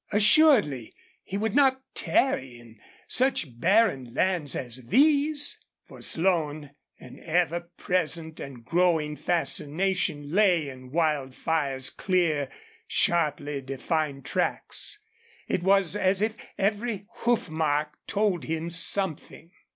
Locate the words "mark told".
17.47-18.45